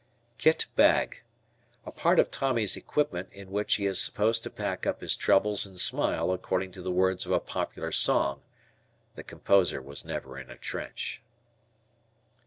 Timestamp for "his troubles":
5.01-5.63